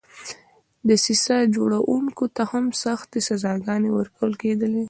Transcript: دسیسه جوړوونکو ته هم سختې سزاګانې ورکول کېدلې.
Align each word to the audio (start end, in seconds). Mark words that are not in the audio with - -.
دسیسه 0.89 1.35
جوړوونکو 1.55 2.25
ته 2.35 2.43
هم 2.51 2.65
سختې 2.83 3.19
سزاګانې 3.27 3.89
ورکول 3.97 4.33
کېدلې. 4.41 4.79